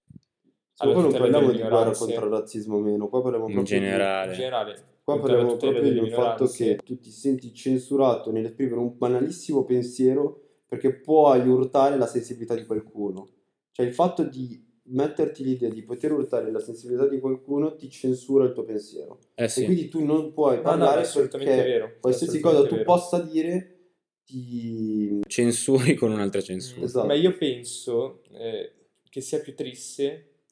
Qua 0.76 0.86
alla 0.86 0.94
non 0.94 1.04
tutela 1.06 1.24
parliamo 1.24 1.50
di 1.50 1.58
guerra 1.58 1.90
contro 1.90 2.24
il 2.26 2.30
razzismo 2.30 2.76
o 2.76 2.80
meno, 2.80 3.08
qua 3.08 3.20
parliamo 3.20 3.48
In 3.48 3.54
proprio 3.54 3.78
di, 3.78 3.84
generale. 3.84 4.30
in 4.30 4.38
generale, 4.38 4.97
qua 5.08 5.20
parliamo 5.20 5.56
proprio 5.56 5.80
del 5.80 6.10
fatto 6.10 6.46
che 6.48 6.76
tu 6.84 6.98
ti 6.98 7.10
senti 7.10 7.54
censurato 7.54 8.30
nell'esprimere 8.30 8.78
un 8.78 8.96
banalissimo 8.98 9.64
pensiero 9.64 10.42
perché 10.66 10.92
puoi 11.00 11.48
urtare 11.48 11.96
la 11.96 12.06
sensibilità 12.06 12.54
di 12.54 12.66
qualcuno. 12.66 13.26
Cioè 13.72 13.86
il 13.86 13.94
fatto 13.94 14.22
di 14.22 14.62
metterti 14.90 15.42
l'idea 15.44 15.70
di 15.70 15.82
poter 15.82 16.12
urtare 16.12 16.50
la 16.50 16.60
sensibilità 16.60 17.08
di 17.08 17.20
qualcuno 17.20 17.74
ti 17.76 17.88
censura 17.88 18.44
il 18.44 18.52
tuo 18.52 18.64
pensiero. 18.64 19.18
Eh 19.34 19.44
E 19.44 19.48
sì. 19.48 19.64
quindi 19.64 19.88
tu 19.88 20.04
non 20.04 20.32
puoi 20.34 20.56
No, 20.56 20.62
no, 20.62 20.68
parlare 20.68 21.00
assolutamente 21.00 21.54
perché 21.54 21.70
vero, 21.70 21.96
qualsiasi 22.00 22.40
cosa 22.40 22.66
tu 22.66 22.74
vero. 22.74 22.84
possa 22.84 23.20
dire 23.22 23.76
ti... 24.24 25.20
Censuri 25.26 25.94
con 25.94 26.10
un'altra 26.12 26.42
censura. 26.42 26.84
Esatto. 26.84 27.06
Ma 27.06 27.14
io 27.14 27.34
penso 27.38 28.20
eh, 28.32 28.72
che 29.08 29.20
sia 29.22 29.40
più 29.40 29.54
triste 29.54 30.42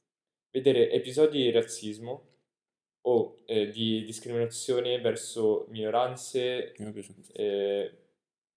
vedere 0.50 0.90
episodi 0.90 1.42
di 1.42 1.50
razzismo 1.50 2.22
o 3.08 3.36
eh, 3.46 3.68
di 3.70 4.04
discriminazione 4.04 5.00
verso 5.00 5.66
minoranze, 5.68 6.72
eh, 7.32 7.96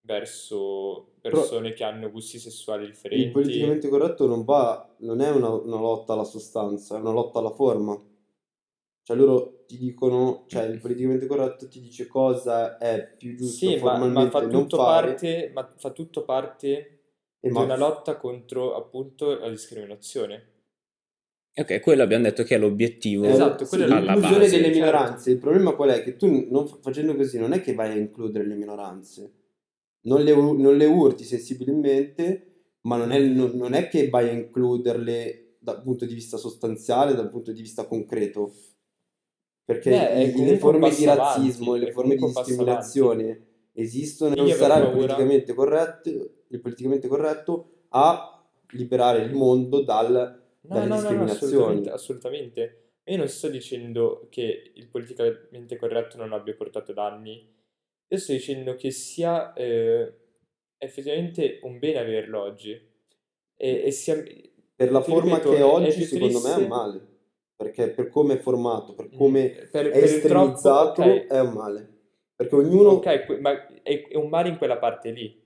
verso 0.01 1.11
persone 1.21 1.73
che 1.73 1.83
hanno 1.83 2.09
gusti 2.09 2.39
sessuali 2.39 2.85
Il 2.85 2.87
differenti. 2.87 3.31
politicamente 3.31 3.87
corretto 3.87 4.25
non 4.25 4.43
va, 4.45 4.95
non 5.01 5.21
è 5.21 5.29
una, 5.29 5.49
una 5.49 5.77
lotta 5.79 6.13
alla 6.13 6.23
sostanza, 6.23 6.97
è 6.97 6.99
una 6.99 7.11
lotta 7.11 7.37
alla 7.37 7.51
forma. 7.51 7.95
Cioè 9.03 9.17
loro 9.17 9.65
ti 9.65 9.77
dicono, 9.77 10.45
cioè 10.47 10.63
il 10.63 10.79
politicamente 10.79 11.25
corretto 11.27 11.67
ti 11.67 11.79
dice 11.81 12.07
cosa 12.07 12.77
è 12.77 13.15
più 13.17 13.35
giusto 13.35 13.71
Sì, 13.71 13.75
ma, 13.81 13.97
ma 14.13 14.29
formalmente 14.29 14.29
fa 14.29 14.47
non 14.47 14.61
tutto 14.61 14.77
fare 14.77 15.13
parte, 15.13 15.51
ma 15.53 15.73
fa 15.77 15.91
tutto 15.91 16.23
parte 16.23 16.99
e 17.41 17.49
di 17.49 17.53
ma- 17.53 17.63
una 17.63 17.75
lotta 17.75 18.17
contro 18.17 18.75
appunto 18.75 19.37
la 19.37 19.49
discriminazione. 19.49 20.57
Ok, 21.59 21.81
quello 21.81 22.03
abbiamo 22.03 22.23
detto 22.23 22.43
che 22.43 22.55
è 22.55 22.57
l'obiettivo 22.57 23.25
Esatto, 23.25 23.65
sì, 23.65 23.75
quella 23.77 23.97
è 23.97 24.01
l'inclusione 24.01 24.45
base. 24.45 24.61
delle 24.61 24.73
minoranze. 24.73 25.31
Il 25.31 25.37
problema 25.39 25.73
qual 25.73 25.89
è? 25.89 26.03
Che 26.03 26.15
tu 26.15 26.47
non, 26.49 26.65
facendo 26.81 27.15
così 27.15 27.37
non 27.37 27.51
è 27.51 27.61
che 27.61 27.73
vai 27.73 27.91
a 27.91 27.95
includere 27.95 28.47
le 28.47 28.55
minoranze, 28.55 29.33
non 30.01 30.21
le, 30.23 30.33
non 30.33 30.77
le 30.77 30.85
urti 30.85 31.25
sensibilmente, 31.25 32.45
ma 32.81 32.95
non 32.95 33.11
è, 33.11 33.19
non- 33.19 33.51
non 33.55 33.73
è 33.73 33.89
che 33.89 34.07
vai 34.09 34.29
a 34.29 34.31
includerle 34.31 35.55
dal 35.59 35.81
punto 35.81 36.05
di 36.05 36.13
vista 36.13 36.37
sostanziale, 36.37 37.13
dal 37.13 37.29
punto 37.29 37.51
di 37.51 37.61
vista 37.61 37.85
concreto. 37.85 38.53
Perché 39.65 39.89
Beh, 39.89 40.43
le 40.43 40.57
forme 40.57 40.89
di 40.89 41.05
razzismo 41.05 41.73
avanti, 41.73 41.83
e 41.83 41.85
le 41.87 41.91
forme 41.91 42.15
di 42.15 42.25
discriminazione 42.25 43.41
esistono 43.73 44.33
e 44.33 44.37
Io 44.37 44.43
non 44.43 44.53
sarà 44.53 44.77
il 44.77 44.91
politicamente 44.91 45.53
corretto, 45.53 46.09
il 46.47 46.59
politicamente 46.59 47.07
corretto 47.07 47.83
a 47.89 48.43
liberare 48.71 49.23
il 49.23 49.33
mondo 49.33 49.83
dal, 49.83 50.41
No, 50.61 50.75
dalle 50.75 50.87
no, 50.87 51.11
no, 51.11 51.23
assolutamente, 51.23 51.89
assolutamente. 51.89 52.83
Io 53.05 53.17
non 53.17 53.27
sto 53.27 53.47
dicendo 53.49 54.27
che 54.29 54.71
il 54.75 54.87
politicamente 54.87 55.77
corretto 55.77 56.17
non 56.17 56.33
abbia 56.33 56.53
portato 56.53 56.93
danni, 56.93 57.57
io 58.07 58.17
sto 58.17 58.31
dicendo 58.33 58.75
che 58.75 58.91
sia 58.91 59.53
eh, 59.53 60.13
effettivamente 60.77 61.59
un 61.63 61.79
bene 61.79 61.99
averlo 61.99 62.41
oggi. 62.41 62.71
E, 63.55 63.83
e 63.85 63.91
sia, 63.91 64.21
Per 64.75 64.91
la 64.91 65.01
forma 65.01 65.37
ripeto, 65.37 65.53
che 65.53 65.61
oggi, 65.61 66.03
secondo 66.03 66.39
me 66.39 66.49
è 66.49 66.53
triste- 66.53 66.61
un 66.61 66.67
male. 66.67 67.07
Perché 67.55 67.89
per 67.89 68.07
come 68.09 68.35
è 68.35 68.37
formato, 68.37 68.93
per 68.93 69.09
come 69.09 69.43
Mm, 69.49 69.69
per, 69.69 69.87
è 69.87 69.91
per 69.91 70.03
il 70.03 70.21
troppo, 70.21 70.53
estremizzato, 70.53 71.01
ok, 71.01 71.27
è 71.27 71.39
un 71.41 71.51
male. 71.53 71.93
Perché 72.35 72.55
ognuno... 72.55 72.89
ok, 72.91 73.39
ma 73.41 73.67
è, 73.81 74.07
è 74.07 74.15
un 74.15 74.29
male 74.29 74.49
in 74.49 74.57
quella 74.57 74.77
parte 74.77 75.11
lì. 75.11 75.38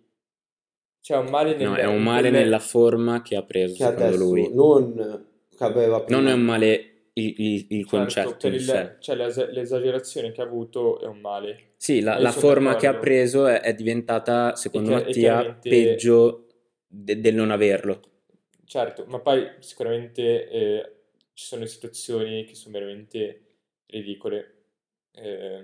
Cioè 1.04 1.18
un 1.18 1.30
male 1.30 1.54
nel, 1.58 1.68
No, 1.68 1.76
è 1.76 1.86
un 1.86 2.02
male 2.02 2.30
quelle- 2.30 2.44
nella 2.46 2.60
forma 2.60 3.22
che 3.22 3.36
ha 3.36 3.44
preso, 3.44 3.76
che 3.76 3.84
secondo 3.84 4.16
lui. 4.16 4.54
non 4.54 5.26
che 5.54 5.64
aveva 5.66 6.02
prima. 6.02 6.22
Non 6.22 6.30
è 6.30 6.34
un 6.34 6.42
male 6.44 6.92
il, 7.16 7.34
il- 7.38 7.66
il 7.72 7.86
Certo, 7.86 7.98
concetto 7.98 8.48
il- 8.48 8.62
sé. 8.62 8.96
cioè 9.00 9.16
l'es- 9.18 9.50
l'esagerazione 9.52 10.32
che 10.32 10.40
ha 10.40 10.46
avuto 10.46 11.02
è 11.02 11.06
un 11.06 11.20
male. 11.20 11.72
Sì, 11.76 12.00
la, 12.00 12.18
la 12.18 12.32
forma 12.32 12.78
che 12.78 12.88
ha 12.88 12.96
preso 12.96 13.48
è, 13.48 13.60
è 13.60 13.74
diventata, 13.74 14.56
secondo 14.56 14.92
e 14.92 14.94
Mattia, 14.94 15.12
chiaramente- 15.12 15.70
peggio 15.70 16.48
de- 16.88 17.20
del 17.20 17.36
non 17.36 17.52
averlo. 17.52 18.00
Certo, 18.66 19.04
ma 19.06 19.20
poi 19.20 19.46
sicuramente 19.60 20.48
eh, 20.48 20.92
ci 21.34 21.44
sono 21.46 21.66
situazioni 21.66 22.46
che 22.46 22.56
sono 22.56 22.76
veramente 22.76 23.42
ridicole. 23.88 24.54
Eh, 25.16 25.64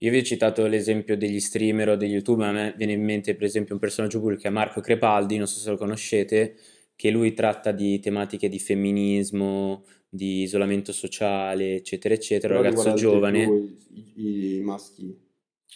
Io 0.00 0.10
vi 0.10 0.18
ho 0.18 0.22
citato 0.22 0.66
l'esempio 0.66 1.16
degli 1.16 1.40
streamer 1.40 1.88
o 1.90 1.96
degli 1.96 2.12
youtuber, 2.12 2.46
a 2.48 2.52
me 2.52 2.74
viene 2.76 2.92
in 2.92 3.02
mente 3.02 3.34
per 3.34 3.44
esempio 3.44 3.72
un 3.74 3.80
personaggio 3.80 4.18
pubblico 4.20 4.42
che 4.42 4.48
è 4.48 4.50
Marco 4.50 4.80
Crepaldi, 4.82 5.38
non 5.38 5.46
so 5.46 5.58
se 5.58 5.70
lo 5.70 5.76
conoscete, 5.78 6.54
che 6.94 7.10
lui 7.10 7.32
tratta 7.32 7.72
di 7.72 7.98
tematiche 7.98 8.50
di 8.50 8.58
femminismo, 8.58 9.84
di 10.08 10.42
isolamento 10.42 10.92
sociale, 10.92 11.76
eccetera, 11.76 12.12
eccetera, 12.12 12.54
Però 12.54 12.62
ragazzo 12.62 12.92
giovane. 12.92 13.46
più 13.46 13.76
i, 14.16 14.60
maschi. 14.62 15.18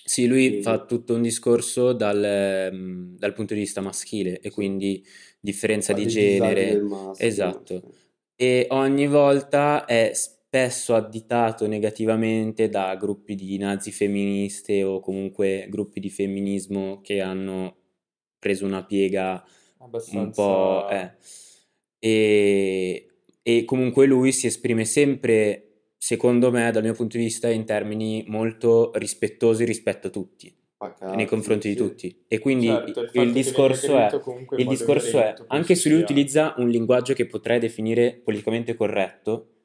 Sì, 0.04 0.26
lui 0.26 0.50
Sì. 0.50 0.62
fa 0.62 0.84
tutto 0.84 1.14
un 1.14 1.22
discorso 1.22 1.92
dal, 1.92 2.22
ehm, 2.24 3.16
dal 3.16 3.32
punto 3.32 3.54
di 3.54 3.60
vista 3.60 3.80
maschile 3.80 4.40
e 4.40 4.50
quindi 4.50 5.04
differenza 5.40 5.92
Fa 5.92 5.98
di 5.98 6.06
genere. 6.06 6.64
del 6.70 6.82
maschio, 6.84 7.26
Esatto. 7.26 7.82
E 8.34 8.66
ogni 8.70 9.06
volta 9.06 9.84
è 9.84 10.12
spesso 10.50 10.96
additato 10.96 11.68
negativamente 11.68 12.68
da 12.68 12.96
gruppi 12.96 13.36
di 13.36 13.56
nazi 13.56 13.92
femministe 13.92 14.82
o 14.82 14.98
comunque 14.98 15.68
gruppi 15.70 16.00
di 16.00 16.10
femminismo 16.10 17.00
che 17.02 17.20
hanno 17.20 17.76
preso 18.36 18.66
una 18.66 18.84
piega 18.84 19.44
un 19.78 19.86
abbastanza... 19.86 20.42
po'... 20.42 20.88
eh. 20.90 21.12
E, 22.00 23.10
e 23.42 23.64
comunque 23.64 24.06
lui 24.06 24.32
si 24.32 24.48
esprime 24.48 24.84
sempre, 24.84 25.92
secondo 25.96 26.50
me, 26.50 26.72
dal 26.72 26.82
mio 26.82 26.94
punto 26.94 27.16
di 27.16 27.22
vista, 27.22 27.48
in 27.48 27.64
termini 27.64 28.24
molto 28.26 28.90
rispettosi 28.94 29.64
rispetto 29.64 30.08
a 30.08 30.10
tutti, 30.10 30.52
Pacati, 30.76 31.14
nei 31.14 31.26
confronti 31.26 31.68
di 31.68 31.74
sì. 31.74 31.80
tutti. 31.80 32.24
E 32.26 32.40
quindi 32.40 32.66
Certo, 32.66 33.02
il 33.12 33.20
il, 33.20 33.32
discorso 33.32 33.96
è... 33.96 34.10
Il 34.56 34.66
discorso 34.66 35.20
è, 35.20 35.32
anche 35.46 35.76
se 35.76 35.90
lui 35.90 36.00
utilizza 36.00 36.54
un 36.56 36.68
linguaggio 36.68 37.14
che 37.14 37.26
potrei 37.26 37.60
definire 37.60 38.20
politicamente 38.24 38.74
corretto, 38.74 39.59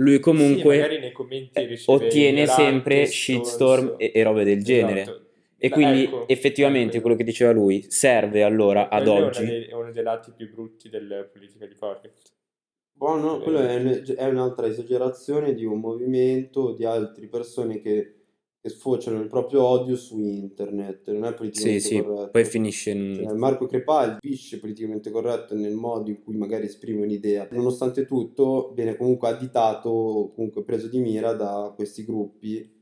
lui 0.00 0.14
Sì, 0.14 0.20
comunque 0.20 1.10
commenti 1.12 1.58
eh, 1.60 1.82
ottiene 1.86 2.46
sempre 2.46 3.06
shitstorm 3.06 3.94
e, 3.98 4.12
e 4.14 4.22
robe 4.22 4.44
del 4.44 4.62
genere. 4.64 5.00
Esatto. 5.02 5.26
E 5.60 5.68
Ma 5.70 5.74
quindi 5.74 6.02
ecco, 6.04 6.28
effettivamente 6.28 6.92
ecco. 6.92 7.00
quello 7.02 7.16
che 7.16 7.24
diceva 7.24 7.50
lui 7.50 7.84
serve 7.88 8.42
allora 8.44 8.88
ad 8.88 9.02
Quello 9.02 9.14
è 9.16 9.18
uno 9.18 9.26
oggi. 9.26 9.44
dei- 9.44 9.64
È 9.64 9.72
uno 9.74 9.90
dei 9.90 10.02
lati 10.04 10.32
più 10.36 10.50
brutti 10.52 10.88
della 10.88 11.24
politica 11.24 11.66
di 11.66 11.74
correct. 11.74 12.32
Boh, 12.92 13.16
no, 13.16 13.38
Eh. 13.40 13.42
quello 13.42 13.58
è, 13.58 13.74
un- 13.76 14.14
è 14.16 14.24
un'altra 14.26 14.66
esagerazione 14.66 15.54
di 15.54 15.64
un 15.64 15.80
movimento, 15.80 16.72
di 16.74 16.84
altre 16.84 17.26
persone 17.26 17.80
che, 17.80 18.17
che 18.60 18.68
sfociano 18.70 19.20
il 19.20 19.28
proprio 19.28 19.62
odio 19.64 19.94
su 19.96 20.18
internet, 20.18 21.10
non 21.12 21.24
è 21.24 21.28
Sì, 21.28 21.34
politicamente 21.36 21.80
sì, 21.80 22.00
corretto. 22.02 22.30
poi 22.30 22.44
finisce 22.44 22.90
in... 22.90 23.14
Cioè, 23.14 23.32
Marco 23.34 23.66
Crepaldi 23.66 24.14
capisce 24.14 24.58
politicamente 24.58 25.10
corretto 25.10 25.54
nel 25.54 25.74
modo 25.74 26.10
in 26.10 26.20
cui 26.22 26.36
magari 26.36 26.66
esprime 26.66 27.02
un'idea. 27.02 27.46
Nonostante 27.52 28.04
tutto, 28.04 28.72
viene 28.74 28.96
comunque 28.96 29.28
additato, 29.28 30.32
comunque 30.34 30.64
preso 30.64 30.88
di 30.88 30.98
mira 30.98 31.32
da 31.34 31.72
questi 31.74 32.04
gruppi 32.04 32.74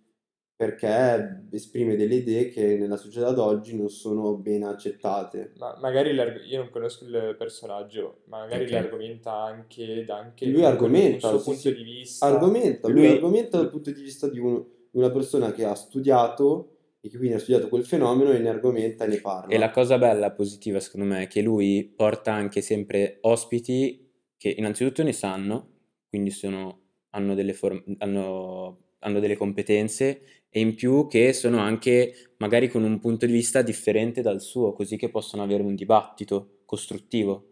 perché 0.57 1.45
esprime 1.51 1.97
delle 1.97 2.15
idee 2.15 2.49
che 2.49 2.79
nella 2.79 2.97
società 2.97 3.31
d'oggi 3.33 3.77
non 3.77 3.91
sono 3.91 4.37
ben 4.39 4.63
accettate. 4.63 5.53
Ma 5.59 5.77
magari 5.83 6.13
io 6.13 6.59
non 6.59 6.71
conosco 6.71 7.05
il 7.05 7.35
personaggio, 7.39 8.21
ma 8.29 8.39
magari 8.39 8.65
Ok. 8.65 8.71
le 8.71 8.77
argomenta 8.79 9.35
anche, 9.43 10.05
dà 10.07 10.17
anche 10.17 10.47
Lui 10.47 10.61
un- 10.61 10.65
argomenta, 10.65 11.31
un 11.31 11.39
suo 11.39 11.39
sì, 11.41 11.45
punto 11.45 11.61
sì. 11.69 11.75
di 11.75 11.83
vista. 11.83 12.25
Argomenta, 12.25 12.89
lui 12.89 13.01
Lui- 13.01 13.11
argomenta 13.11 13.59
dal 13.59 13.69
punto 13.69 13.91
di 13.91 14.01
vista 14.01 14.31
di, 14.31 14.39
un- 14.39 14.65
di 14.97 15.03
una 15.03 15.11
persona 15.11 15.53
che 15.53 15.65
ha 15.67 15.75
studiato 15.75 16.71
e 17.03 17.11
che 17.11 17.19
quindi 17.19 17.37
ha 17.37 17.39
studiato 17.39 17.69
quel 17.69 17.85
fenomeno 17.85 18.33
e 18.33 18.39
ne 18.39 18.49
argomenta 18.49 19.05
e 19.05 19.09
ne 19.09 19.21
parla. 19.21 19.53
E 19.53 19.59
la 19.59 19.71
cosa 19.71 19.99
bella, 19.99 20.33
positiva 20.33 20.81
secondo 20.81 21.07
me, 21.07 21.25
è 21.25 21.27
che 21.29 21.43
lui 21.43 21.85
porta 21.95 22.33
anche 22.33 22.63
sempre 22.63 23.19
ospiti 23.21 24.11
che 24.39 24.55
innanzitutto 24.57 25.03
ne 25.03 25.13
sanno, 25.13 25.69
quindi 26.09 26.31
sono, 26.31 26.81
hanno, 27.11 27.35
delle 27.35 27.53
form- 27.53 27.85
hanno, 27.99 28.95
hanno 29.01 29.21
delle 29.21 29.37
competenze 29.37 30.23
e 30.49 30.61
in 30.61 30.75
più 30.75 31.07
che 31.07 31.35
sono 31.35 31.59
anche 31.59 32.33
magari 32.39 32.69
con 32.71 32.83
un 32.83 32.99
punto 32.99 33.27
di 33.27 33.33
vista 33.33 33.61
differente 33.61 34.23
dal 34.23 34.41
suo, 34.41 34.73
così 34.73 34.97
che 34.97 35.11
possono 35.11 35.43
avere 35.43 35.63
un 35.63 35.75
dibattito 35.75 36.61
costruttivo. 36.65 37.51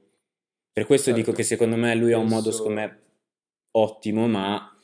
Per 0.73 0.87
questo 0.87 1.11
Certo. 1.11 1.21
dico 1.21 1.33
che 1.33 1.43
secondo 1.43 1.77
me 1.77 1.95
lui 1.95 2.13
ha 2.13 2.19
un 2.19 2.27
modo, 2.27 2.51
secondo 2.51 2.81
me, 2.81 3.03
ottimo, 3.73 4.27
ma 4.27 4.75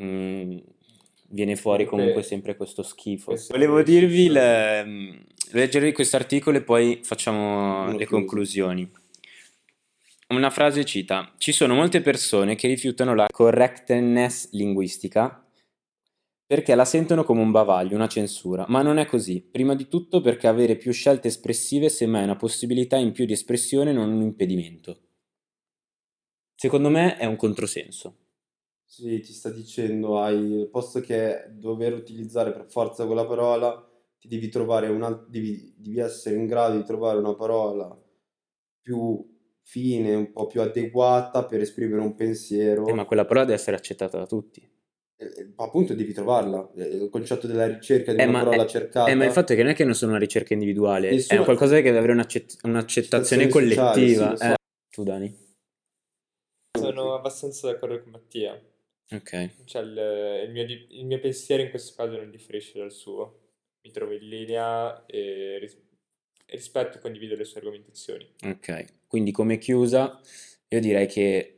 mm, 0.00 0.58
viene 1.30 1.56
fuori 1.56 1.84
Comunque- 1.84 2.22
sempre 2.22 2.56
questo 2.56 2.82
schifo. 2.82 3.30
questo- 3.32 3.52
Volevo 3.54 3.82
dirvi, 3.82 4.24
il, 4.24 4.36
ehm, 4.36 5.24
leggervi 5.52 5.92
questo 5.92 6.16
articolo 6.16 6.58
e 6.58 6.62
poi 6.62 7.00
facciamo 7.02 7.96
le 7.96 8.06
conclusioni. 8.06 8.90
Una 10.28 10.50
frase 10.50 10.84
cita: 10.84 11.32
Ci 11.38 11.52
sono 11.52 11.74
molte 11.74 12.00
persone 12.02 12.54
che 12.54 12.68
rifiutano 12.68 13.14
la 13.14 13.26
correctness 13.30 14.50
linguistica 14.52 15.42
perché 16.46 16.74
la 16.74 16.84
sentono 16.86 17.24
come 17.24 17.40
un 17.42 17.50
bavaglio, 17.50 17.94
una 17.94 18.08
censura, 18.08 18.64
ma 18.68 18.80
non 18.82 18.98
è 18.98 19.04
così. 19.06 19.40
Prima 19.42 19.74
di 19.74 19.86
tutto 19.88 20.20
perché 20.22 20.46
avere 20.46 20.76
più 20.76 20.92
scelte 20.92 21.28
espressive 21.28 21.88
semmai 21.90 22.22
è 22.22 22.24
una 22.24 22.36
possibilità 22.36 22.96
in 22.96 23.12
più 23.12 23.26
di 23.26 23.32
espressione, 23.34 23.92
non 23.92 24.10
un 24.10 24.22
impedimento. 24.22 25.00
Secondo 26.54 26.88
me 26.88 27.16
è 27.18 27.24
un 27.26 27.36
controsenso. 27.36 28.16
Sì, 28.90 29.20
ti 29.20 29.34
sta 29.34 29.50
dicendo, 29.50 30.18
hai, 30.18 30.62
al 30.62 30.68
posto 30.70 31.00
che 31.00 31.44
dover 31.50 31.92
utilizzare 31.92 32.52
per 32.52 32.64
forza 32.64 33.04
quella 33.04 33.26
parola, 33.26 33.86
ti 34.18 34.28
devi 34.28 34.48
trovare 34.48 34.88
una, 34.88 35.10
devi, 35.28 35.74
devi 35.76 35.98
essere 35.98 36.36
in 36.36 36.46
grado 36.46 36.78
di 36.78 36.84
trovare 36.84 37.18
una 37.18 37.34
parola 37.34 37.94
più 38.80 39.22
fine, 39.60 40.14
un 40.14 40.32
po' 40.32 40.46
più 40.46 40.62
adeguata 40.62 41.44
per 41.44 41.60
esprimere 41.60 42.00
un 42.00 42.14
pensiero. 42.14 42.86
Eh, 42.88 42.94
ma 42.94 43.04
quella 43.04 43.26
parola 43.26 43.44
deve 43.44 43.58
essere 43.58 43.76
accettata 43.76 44.16
da 44.16 44.26
tutti. 44.26 44.66
Eh, 45.16 45.52
appunto 45.56 45.92
devi 45.92 46.14
trovarla. 46.14 46.72
Eh, 46.74 46.84
Il 46.84 47.08
concetto 47.10 47.46
della 47.46 47.66
ricerca 47.66 48.14
di 48.14 48.20
Eh, 48.22 48.24
una 48.24 48.32
ma, 48.32 48.44
parola 48.44 48.64
eh, 48.64 48.68
cercata. 48.68 49.10
eh, 49.10 49.14
ma 49.14 49.26
il 49.26 49.32
fatto 49.32 49.52
è 49.52 49.56
che 49.56 49.62
non 49.62 49.72
è 49.72 49.74
che 49.74 49.84
non 49.84 49.94
sono 49.94 50.12
una 50.12 50.20
ricerca 50.20 50.54
individuale, 50.54 51.10
Nessuna- 51.10 51.42
è 51.42 51.44
qualcosa 51.44 51.76
che 51.76 51.82
deve 51.82 51.98
avere 51.98 52.12
un'accett- 52.14 52.56
un'accettazione 52.62 53.44
Accettazione 53.44 53.50
sociale, 53.50 54.00
collettiva. 54.00 54.24
sì, 54.24 54.30
lo 54.30 54.36
so. 54.38 54.44
eh. 54.44 54.56
Tu, 54.88 55.02
Dani? 55.02 55.46
Sono 56.78 57.14
abbastanza 57.14 57.70
d'accordo 57.70 58.00
con 58.00 58.12
Mattia. 58.12 58.58
Ok. 59.10 59.64
Cioè, 59.64 59.82
il, 59.82 60.44
il 60.46 60.50
mio, 60.50 60.64
il 60.64 61.06
mio 61.06 61.18
pensiero 61.18 61.62
in 61.62 61.70
questo 61.70 61.94
caso 61.96 62.16
non 62.16 62.30
differisce 62.30 62.78
dal 62.78 62.92
suo. 62.92 63.40
Mi 63.82 63.90
trovo 63.90 64.12
in 64.12 64.28
linea 64.28 65.06
e 65.06 65.58
ris- 65.58 65.78
rispetto 66.46 66.98
e 66.98 67.00
condivido 67.00 67.36
le 67.36 67.44
sue 67.44 67.60
argomentazioni. 67.60 68.26
Ok, 68.42 68.84
quindi 69.06 69.30
come 69.30 69.58
chiusa 69.58 70.20
io 70.68 70.80
direi 70.80 71.06
che 71.06 71.54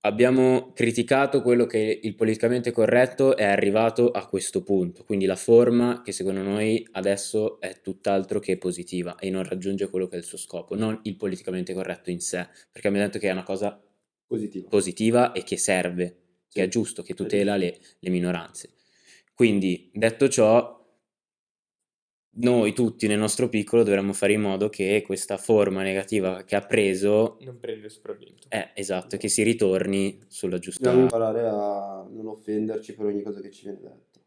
abbiamo 0.00 0.72
criticato 0.72 1.42
quello 1.42 1.66
che 1.66 2.00
il 2.02 2.14
politicamente 2.14 2.70
corretto 2.70 3.36
è 3.36 3.44
arrivato 3.44 4.10
a 4.10 4.26
questo 4.26 4.62
punto, 4.62 5.04
quindi 5.04 5.26
la 5.26 5.36
forma 5.36 6.02
che 6.02 6.12
secondo 6.12 6.42
noi 6.42 6.86
adesso 6.92 7.60
è 7.60 7.80
tutt'altro 7.80 8.38
che 8.38 8.56
positiva 8.56 9.16
e 9.16 9.28
non 9.28 9.44
raggiunge 9.44 9.90
quello 9.90 10.06
che 10.06 10.16
è 10.16 10.18
il 10.18 10.24
suo 10.24 10.38
scopo, 10.38 10.74
non 10.76 10.98
il 11.02 11.16
politicamente 11.16 11.74
corretto 11.74 12.10
in 12.10 12.20
sé, 12.20 12.48
perché 12.70 12.88
abbiamo 12.88 13.06
detto 13.06 13.18
che 13.18 13.28
è 13.28 13.32
una 13.32 13.42
cosa 13.42 13.78
positiva. 14.26 14.68
positiva 14.68 15.32
e 15.32 15.42
che 15.42 15.56
serve, 15.56 16.16
che 16.50 16.62
è 16.62 16.68
giusto, 16.68 17.02
che 17.02 17.14
tutela 17.14 17.56
le, 17.56 17.78
le 17.98 18.10
minoranze. 18.10 18.70
Quindi, 19.34 19.90
detto 19.92 20.28
ciò, 20.28 20.78
noi 22.40 22.72
tutti 22.72 23.06
nel 23.06 23.18
nostro 23.18 23.48
piccolo 23.48 23.82
dovremmo 23.82 24.12
fare 24.12 24.32
in 24.32 24.40
modo 24.40 24.68
che 24.68 25.02
questa 25.04 25.36
forma 25.36 25.82
negativa 25.82 26.44
che 26.44 26.54
ha 26.56 26.60
preso, 26.60 27.36
Non 27.40 27.58
prende 27.58 27.86
il 27.86 27.90
sopravvento. 27.90 28.46
è 28.48 28.70
esatto, 28.74 29.16
che 29.16 29.28
si 29.28 29.42
ritorni 29.42 30.20
sulla 30.28 30.58
giusta... 30.58 30.84
Dobbiamo 30.84 31.04
imparare 31.04 31.46
a 31.48 32.06
non 32.08 32.26
offenderci 32.26 32.94
per 32.94 33.06
ogni 33.06 33.22
cosa 33.22 33.40
che 33.40 33.50
ci 33.50 33.64
viene 33.64 33.80
detto. 33.80 34.20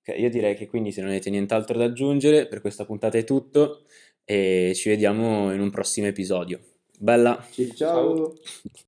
Ok, 0.00 0.18
io 0.18 0.30
direi 0.30 0.54
che 0.54 0.66
quindi 0.66 0.92
se 0.92 1.02
non 1.02 1.10
avete 1.10 1.28
nient'altro 1.28 1.76
da 1.76 1.84
aggiungere, 1.84 2.46
per 2.46 2.62
questa 2.62 2.86
puntata 2.86 3.18
è 3.18 3.24
tutto 3.24 3.84
e 4.24 4.72
ci 4.74 4.88
vediamo 4.88 5.52
in 5.52 5.60
un 5.60 5.70
prossimo 5.70 6.06
episodio. 6.06 6.60
Bella! 6.98 7.46
Ciao. 7.74 7.74
ciao. 7.74 8.34